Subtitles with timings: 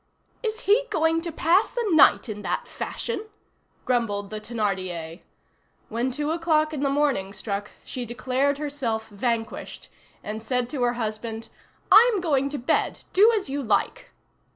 [0.41, 3.27] "Is he going to pass the night in that fashion?"
[3.85, 5.21] grumbled the Thénardier.
[5.89, 9.89] When two o'clock in the morning struck, she declared herself vanquished,
[10.23, 11.49] and said to her husband,
[11.91, 13.03] "I'm going to bed.
[13.13, 14.09] Do as you like."